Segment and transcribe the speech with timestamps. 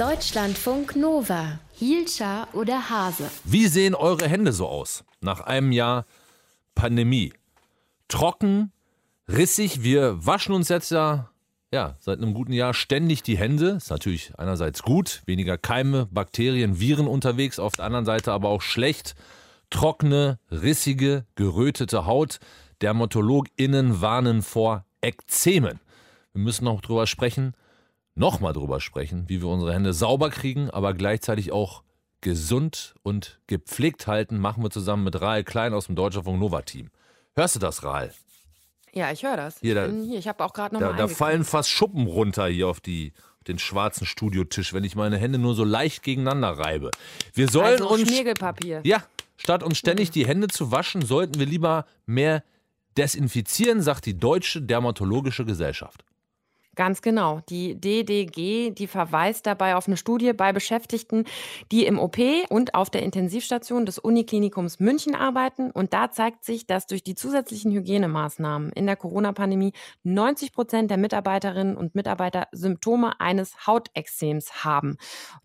[0.00, 1.58] Deutschlandfunk Nova.
[1.74, 3.30] Hielscher oder Hase?
[3.44, 6.06] Wie sehen eure Hände so aus nach einem Jahr
[6.74, 7.34] Pandemie?
[8.08, 8.72] Trocken,
[9.28, 9.82] rissig.
[9.82, 11.28] Wir waschen uns jetzt ja,
[11.70, 13.72] ja seit einem guten Jahr ständig die Hände.
[13.72, 18.62] Ist natürlich einerseits gut, weniger Keime, Bakterien, Viren unterwegs, auf der anderen Seite aber auch
[18.62, 19.14] schlecht.
[19.68, 22.38] Trockene, rissige, gerötete Haut.
[22.80, 25.78] DermatologInnen warnen vor Ekzemen.
[26.32, 27.52] Wir müssen noch drüber sprechen,
[28.14, 31.82] nochmal drüber sprechen, wie wir unsere Hände sauber kriegen, aber gleichzeitig auch
[32.20, 36.90] gesund und gepflegt halten, machen wir zusammen mit Rahl Klein aus dem Deutschlandfunk Nova Team.
[37.34, 38.12] Hörst du das, Rahl?
[38.92, 39.60] Ja, ich höre das.
[39.60, 40.18] Hier, da, hier.
[40.18, 43.44] Ich habe auch gerade noch Da, da fallen fast Schuppen runter hier auf die auf
[43.44, 46.90] den schwarzen Studiotisch, wenn ich meine Hände nur so leicht gegeneinander reibe.
[47.32, 48.82] Wir sollen also uns Schmirgelpapier.
[48.84, 49.02] ja,
[49.38, 52.44] statt uns ständig die Hände zu waschen, sollten wir lieber mehr
[52.98, 56.04] desinfizieren, sagt die Deutsche Dermatologische Gesellschaft.
[56.76, 57.40] Ganz genau.
[57.48, 61.24] Die DDG, die verweist dabei auf eine Studie bei Beschäftigten,
[61.72, 65.72] die im OP und auf der Intensivstation des Uniklinikums München arbeiten.
[65.72, 69.72] Und da zeigt sich, dass durch die zusätzlichen Hygienemaßnahmen in der Corona-Pandemie
[70.04, 74.96] 90 Prozent der Mitarbeiterinnen und Mitarbeiter Symptome eines Hautexzems haben.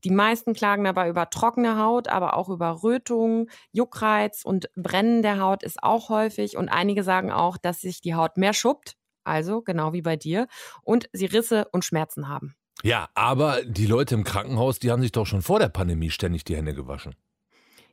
[0.03, 5.39] Die meisten klagen dabei über trockene Haut, aber auch über Rötungen, Juckreiz und Brennen der
[5.39, 6.55] Haut ist auch häufig.
[6.55, 10.47] Und einige sagen auch, dass sich die Haut mehr schuppt, also genau wie bei dir,
[10.83, 12.55] und sie Risse und Schmerzen haben.
[12.83, 16.43] Ja, aber die Leute im Krankenhaus, die haben sich doch schon vor der Pandemie ständig
[16.43, 17.15] die Hände gewaschen.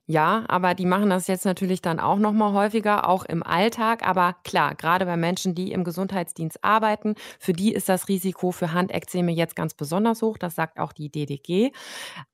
[0.07, 4.07] Ja, aber die machen das jetzt natürlich dann auch noch mal häufiger, auch im Alltag.
[4.07, 8.73] Aber klar, gerade bei Menschen, die im Gesundheitsdienst arbeiten, für die ist das Risiko für
[8.73, 10.39] Handekzeme jetzt ganz besonders hoch.
[10.39, 11.71] Das sagt auch die DDG.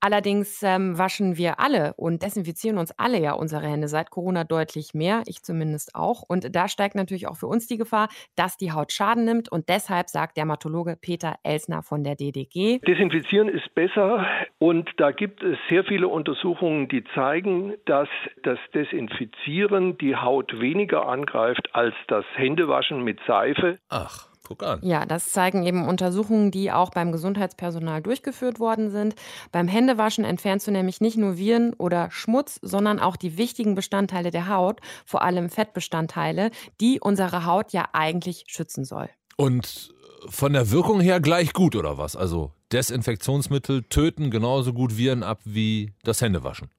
[0.01, 4.95] Allerdings ähm, waschen wir alle und desinfizieren uns alle ja unsere Hände seit Corona deutlich
[4.95, 5.23] mehr.
[5.27, 6.23] Ich zumindest auch.
[6.27, 9.53] Und da steigt natürlich auch für uns die Gefahr, dass die Haut Schaden nimmt.
[9.53, 14.27] Und deshalb sagt Dermatologe Peter Elsner von der DDG, Desinfizieren ist besser
[14.59, 18.09] und da gibt es sehr viele Untersuchungen, die zeigen, dass
[18.43, 23.77] das Desinfizieren die Haut weniger angreift als das Händewaschen mit Seife.
[23.89, 24.81] Ach, guck an.
[24.83, 29.15] Ja, das zeigen eben Untersuchungen, die auch beim Gesundheitspersonal durchgeführt worden sind.
[29.53, 34.31] Beim Händewaschen entfernst du nämlich nicht nur Viren oder Schmutz, sondern auch die wichtigen Bestandteile
[34.31, 36.51] der Haut, vor allem Fettbestandteile,
[36.81, 39.09] die unsere Haut ja eigentlich schützen soll.
[39.37, 39.95] Und
[40.29, 42.17] von der Wirkung her gleich gut, oder was?
[42.17, 46.71] Also Desinfektionsmittel töten genauso gut Viren ab wie das Händewaschen.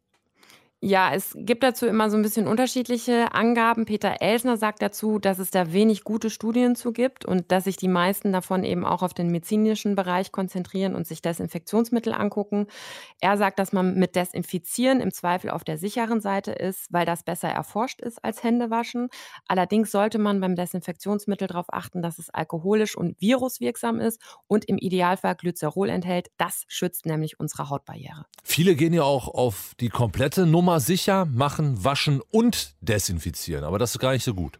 [0.81, 3.83] Ja, es gibt dazu immer so ein bisschen unterschiedliche Angaben.
[3.83, 7.75] Peter Elsner sagt dazu, dass es da wenig gute Studien zu gibt und dass sich
[7.75, 12.67] die meisten davon eben auch auf den medizinischen Bereich konzentrieren und sich Desinfektionsmittel angucken.
[13.19, 17.23] Er sagt, dass man mit Desinfizieren im Zweifel auf der sicheren Seite ist, weil das
[17.23, 19.09] besser erforscht ist als Händewaschen.
[19.49, 24.77] Allerdings sollte man beim Desinfektionsmittel darauf achten, dass es alkoholisch und viruswirksam ist und im
[24.77, 26.29] Idealfall Glycerol enthält.
[26.37, 28.25] Das schützt nämlich unsere Hautbarriere.
[28.45, 33.63] Viele gehen ja auch auf die komplette Nummer sicher, machen, waschen und desinfizieren.
[33.63, 34.59] Aber das ist gar nicht so gut.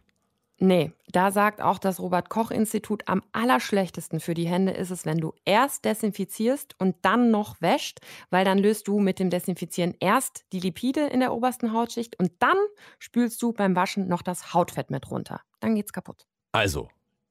[0.62, 5.32] Nee, da sagt auch das Robert-Koch-Institut, am allerschlechtesten für die Hände ist es, wenn du
[5.46, 10.60] erst desinfizierst und dann noch wäscht, weil dann löst du mit dem Desinfizieren erst die
[10.60, 12.58] Lipide in der obersten Hautschicht und dann
[12.98, 15.40] spülst du beim Waschen noch das Hautfett mit runter.
[15.60, 16.26] Dann geht's kaputt.
[16.52, 16.90] Also,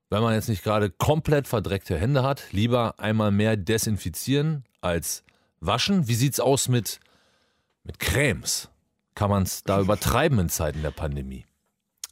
[0.09, 5.23] wenn man jetzt nicht gerade komplett verdreckte Hände hat, lieber einmal mehr desinfizieren als
[5.59, 6.07] waschen.
[6.07, 6.99] Wie sieht's aus mit,
[7.89, 8.71] mit Cremes?
[9.15, 11.45] Kann man es da übertreiben in Zeiten der Pandemie?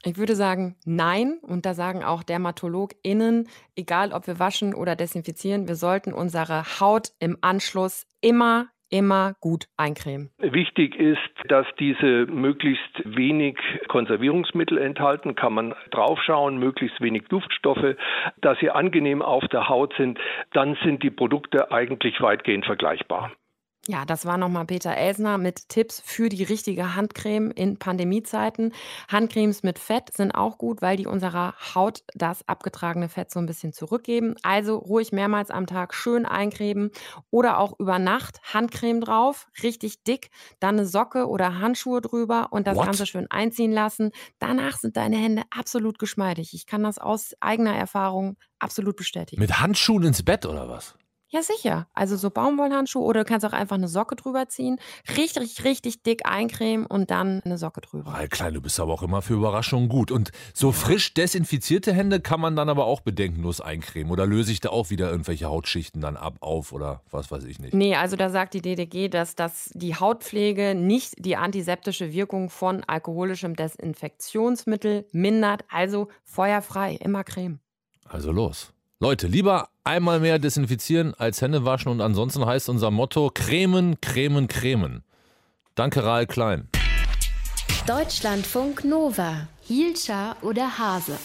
[0.03, 1.37] Ich würde sagen, nein.
[1.43, 7.09] Und da sagen auch DermatologInnen, egal ob wir waschen oder desinfizieren, wir sollten unsere Haut
[7.19, 10.31] im Anschluss immer, immer gut eincremen.
[10.39, 13.57] Wichtig ist, dass diese möglichst wenig
[13.87, 17.95] Konservierungsmittel enthalten, kann man draufschauen, möglichst wenig Duftstoffe,
[18.41, 20.17] dass sie angenehm auf der Haut sind,
[20.53, 23.31] dann sind die Produkte eigentlich weitgehend vergleichbar.
[23.87, 28.73] Ja, das war nochmal Peter Elsner mit Tipps für die richtige Handcreme in Pandemiezeiten.
[29.07, 33.45] Handcremes mit Fett sind auch gut, weil die unserer Haut das abgetragene Fett so ein
[33.45, 34.35] bisschen zurückgeben.
[34.43, 36.91] Also ruhig mehrmals am Tag schön eincremen
[37.29, 42.67] oder auch über Nacht Handcreme drauf, richtig dick, dann eine Socke oder Handschuhe drüber und
[42.67, 42.87] das What?
[42.87, 44.11] Ganze schön einziehen lassen.
[44.39, 46.53] Danach sind deine Hände absolut geschmeidig.
[46.53, 49.41] Ich kann das aus eigener Erfahrung absolut bestätigen.
[49.41, 50.95] Mit Handschuhen ins Bett oder was?
[51.29, 51.87] Ja, sicher.
[51.93, 54.79] Also so Baumwollhandschuhe oder du kannst auch einfach eine Socke drüber ziehen,
[55.17, 58.13] richtig, richtig dick eincremen und dann eine Socke drüber.
[58.13, 60.09] Weil Klein, du bist aber auch immer für Überraschungen gut.
[60.09, 64.11] Und so frisch desinfizierte Hände kann man dann aber auch bedenkenlos eincremen.
[64.11, 67.59] Oder löse ich da auch wieder irgendwelche Hautschichten dann ab, auf oder was weiß ich
[67.59, 67.73] nicht?
[67.73, 72.85] Nee, also da sagt die DDG, dass das die Hautpflege nicht die antiseptische Wirkung von
[72.85, 75.65] alkoholischem Desinfektionsmittel mindert.
[75.69, 77.59] Also feuerfrei, immer Creme.
[78.05, 78.71] Also los.
[78.99, 84.47] Leute, lieber einmal mehr desinfizieren als Hände waschen und ansonsten heißt unser Motto cremen, cremen,
[84.47, 85.03] cremen.
[85.75, 86.67] Danke, Rahl Klein.
[87.85, 89.47] Deutschlandfunk Nova.
[89.61, 91.15] Hielscher oder Hase?